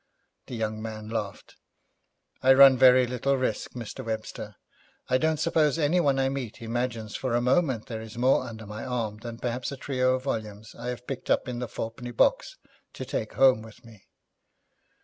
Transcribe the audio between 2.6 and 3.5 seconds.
very little